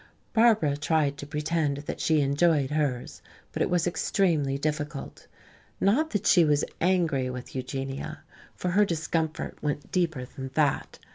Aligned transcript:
Barbara 0.33 0.77
tried 0.77 1.19
to 1.19 1.27
pretend 1.27 1.77
that 1.77 1.99
she 2.01 2.21
enjoyed 2.21 2.71
hers, 2.71 3.21
but 3.51 3.61
it 3.61 3.69
was 3.69 3.85
extremely 3.85 4.57
difficult. 4.57 5.27
Not 5.79 6.09
that 6.09 6.25
she 6.25 6.43
was 6.43 6.65
angry 6.81 7.29
with 7.29 7.53
Eugenia, 7.55 8.23
for 8.55 8.69
her 8.71 8.83
discomfort 8.83 9.59
went 9.61 9.91
deeper 9.91 10.25
than 10.25 10.49
that. 10.55 10.97